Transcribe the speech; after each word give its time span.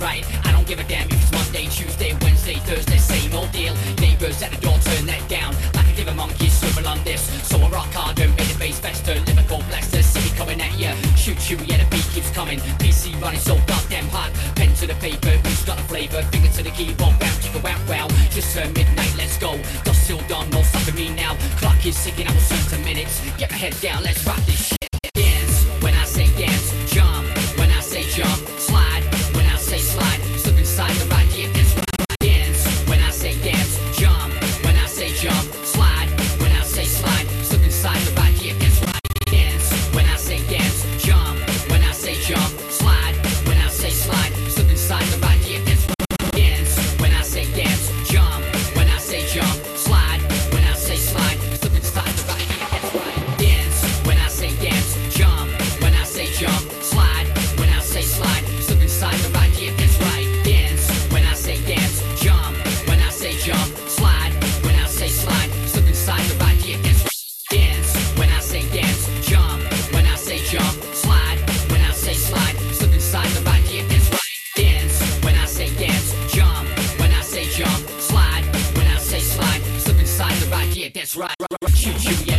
right. 0.00 0.24
I 0.44 0.52
don't 0.52 0.66
give 0.66 0.78
a 0.78 0.84
damn 0.84 1.06
if 1.08 1.22
it's 1.22 1.32
Monday, 1.32 1.66
Tuesday, 1.66 2.16
Wednesday, 2.22 2.54
Thursday 2.66 2.98
Same 2.98 3.34
old 3.34 3.52
deal, 3.52 3.74
neighbours 4.00 4.42
at 4.42 4.50
the 4.50 4.60
door 4.60 4.78
turn 4.78 5.06
that 5.06 5.22
down. 5.28 5.54
Like 5.74 5.86
a 5.92 5.96
liver 5.96 6.14
monkey 6.14 6.48
swivel 6.48 6.86
on 6.88 7.02
this. 7.04 7.22
So 7.46 7.58
I 7.58 7.68
rock 7.70 7.92
hard 7.92 8.18
and 8.18 8.34
made 8.36 8.46
the 8.48 8.58
bass 8.58 8.78
faster. 8.78 9.14
Liverpool 9.14 9.62
blaster, 9.68 10.02
city 10.02 10.34
coming 10.36 10.60
at 10.60 10.78
ya. 10.78 10.94
Shoot 11.16 11.50
you, 11.50 11.58
yeah 11.64 11.78
the 11.82 11.88
beat 11.90 12.06
keeps 12.12 12.30
coming. 12.30 12.58
PC 12.82 13.20
running 13.20 13.40
so 13.40 13.56
goddamn 13.66 14.08
hot 14.08 14.32
Pen 14.56 14.74
to 14.74 14.86
the 14.86 14.94
paper, 14.94 15.30
who's 15.30 15.64
got 15.64 15.78
a 15.78 15.82
flavour 15.84 16.22
Finger 16.30 16.48
to 16.48 16.62
the 16.62 16.70
keyboard, 16.70 17.18
bam, 17.18 17.34
chicka 17.40 17.62
wow 17.62 17.78
wow. 17.88 18.08
Just 18.30 18.54
turn 18.54 18.72
midnight, 18.72 19.14
let's 19.16 19.38
go. 19.38 19.58
Dust 19.84 20.06
till 20.06 20.20
dawn, 20.28 20.48
no 20.50 20.62
stopping 20.62 20.94
me 20.94 21.08
now. 21.14 21.36
Clock 21.58 21.84
is 21.86 22.02
ticking, 22.02 22.28
I'm 22.28 22.36
10 22.36 22.84
minutes. 22.84 23.20
Get 23.38 23.50
my 23.50 23.56
head 23.56 23.74
down, 23.80 24.02
let's 24.02 24.24
rock 24.26 24.36
this 24.46 24.68
shit. 24.68 24.75
Choo 81.76 81.92
choo, 81.98 82.24
yeah. 82.26 82.35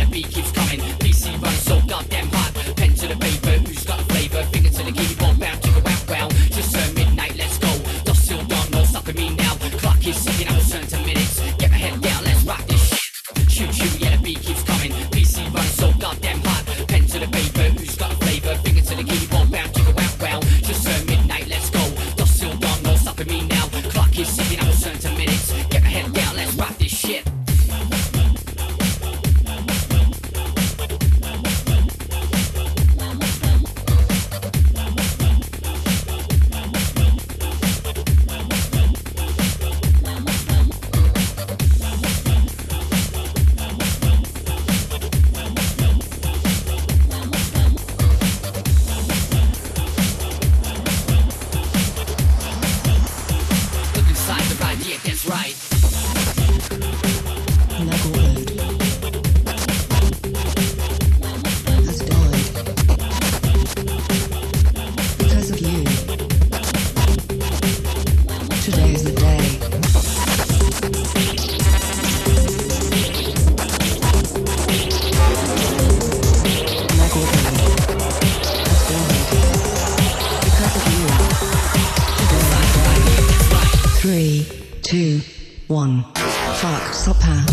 Three, 84.08 84.46
two, 84.80 85.20
one. 85.66 86.02
Fuck 86.14 86.94
stop 86.94 87.20
her. 87.20 87.44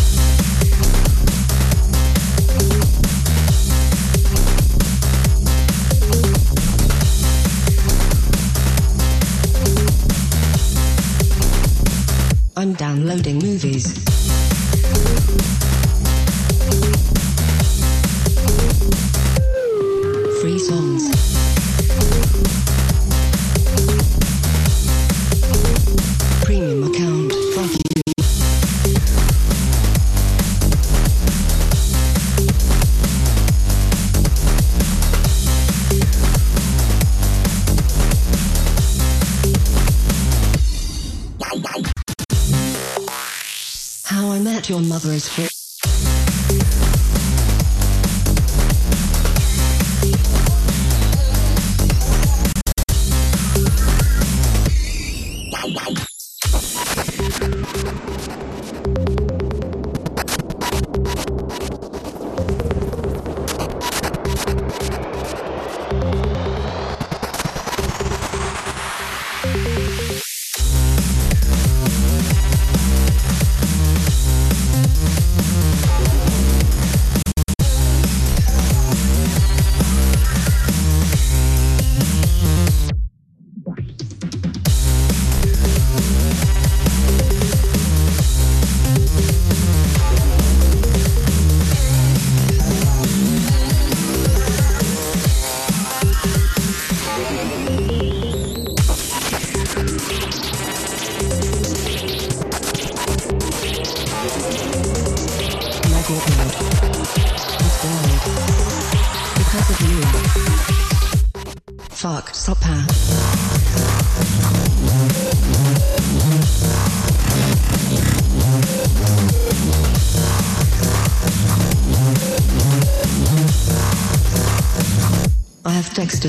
I'm 12.56 12.72
downloading 12.76 13.39
movies. 13.39 13.91
Free 20.39 20.60
songs. 20.60 21.14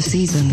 Season. 0.06 0.52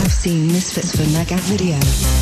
I've 0.00 0.12
seen 0.12 0.46
Misfits 0.46 0.92
for 0.96 1.02
Megavideo. 1.02 2.13